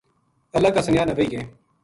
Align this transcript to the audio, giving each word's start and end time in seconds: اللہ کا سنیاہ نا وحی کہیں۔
اللہ 0.55 0.73
کا 0.75 0.81
سنیاہ 0.85 1.05
نا 1.05 1.13
وحی 1.17 1.25
کہیں۔ 1.31 1.47